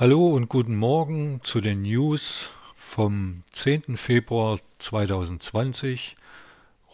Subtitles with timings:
[0.00, 3.96] Hallo und guten Morgen zu den News vom 10.
[3.96, 6.14] Februar 2020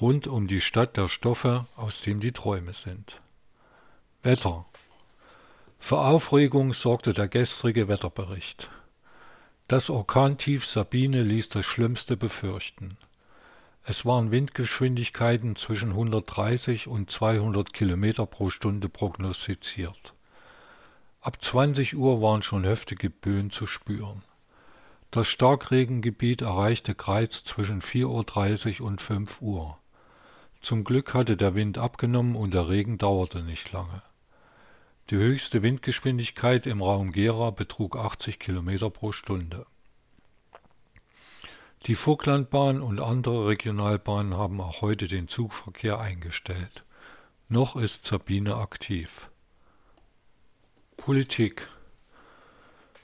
[0.00, 3.20] rund um die Stadt der Stoffe, aus dem die Träume sind.
[4.22, 4.64] Wetter.
[5.78, 8.70] Für Aufregung sorgte der gestrige Wetterbericht.
[9.68, 12.96] Das Orkantief Sabine ließ das Schlimmste befürchten.
[13.84, 20.14] Es waren Windgeschwindigkeiten zwischen 130 und 200 Kilometer pro Stunde prognostiziert.
[21.24, 24.22] Ab 20 Uhr waren schon heftige Böen zu spüren.
[25.10, 29.78] Das Starkregengebiet erreichte Greiz zwischen 4.30 Uhr und 5 Uhr.
[30.60, 34.02] Zum Glück hatte der Wind abgenommen und der Regen dauerte nicht lange.
[35.08, 39.64] Die höchste Windgeschwindigkeit im Raum Gera betrug 80 Kilometer pro Stunde.
[41.86, 46.84] Die Vogtlandbahn und andere Regionalbahnen haben auch heute den Zugverkehr eingestellt.
[47.48, 49.30] Noch ist Sabine aktiv.
[51.04, 51.68] Politik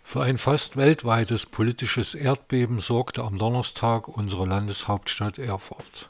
[0.02, 6.08] Für ein fast weltweites politisches Erdbeben sorgte am Donnerstag unsere Landeshauptstadt Erfurt.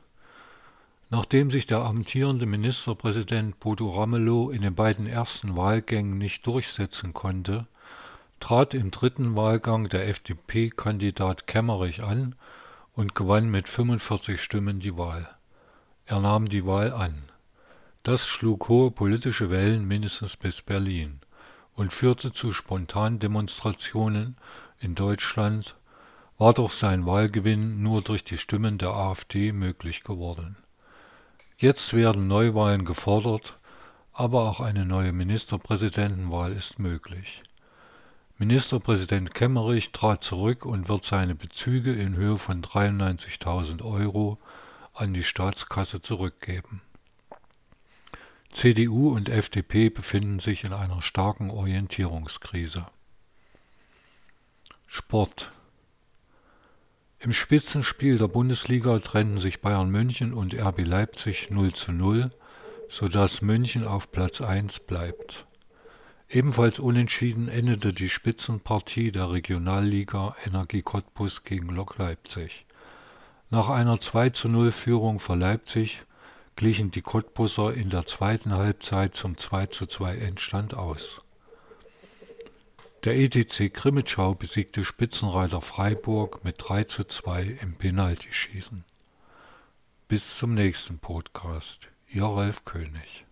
[1.09, 7.67] Nachdem sich der amtierende Ministerpräsident Bodo Ramelow in den beiden ersten Wahlgängen nicht durchsetzen konnte,
[8.39, 12.37] trat im dritten Wahlgang der FDP-Kandidat Kemmerich an
[12.95, 15.29] und gewann mit 45 Stimmen die Wahl.
[16.07, 17.25] Er nahm die Wahl an.
[18.05, 21.19] Das schlug hohe politische Wellen mindestens bis Berlin
[21.81, 24.37] und führte zu Spontandemonstrationen
[24.81, 25.77] in Deutschland,
[26.37, 30.59] war doch sein Wahlgewinn nur durch die Stimmen der AfD möglich geworden.
[31.57, 33.57] Jetzt werden Neuwahlen gefordert,
[34.13, 37.43] aber auch eine neue Ministerpräsidentenwahl ist möglich.
[38.37, 44.37] Ministerpräsident Kemmerich trat zurück und wird seine Bezüge in Höhe von 93.000 Euro
[44.93, 46.83] an die Staatskasse zurückgeben.
[48.61, 52.85] CDU und FDP befinden sich in einer starken Orientierungskrise.
[54.87, 55.51] Sport
[57.21, 62.33] Im Spitzenspiel der Bundesliga trennten sich Bayern München und RB Leipzig 0 zu 0,
[62.87, 65.47] sodass München auf Platz 1 bleibt.
[66.29, 72.67] Ebenfalls unentschieden endete die Spitzenpartie der Regionalliga Energie Cottbus gegen Lok Leipzig.
[73.49, 76.03] Nach einer 2 zu 0 Führung für Leipzig
[76.61, 81.23] glichen die Cottbusser in der zweiten Halbzeit zum 2:2 Endstand aus.
[83.03, 88.85] Der ETC Grimmitschau besiegte Spitzenreiter Freiburg mit 3:2 im Penaltyschießen.
[90.07, 91.89] Bis zum nächsten Podcast.
[92.09, 93.25] Ihr Ralf König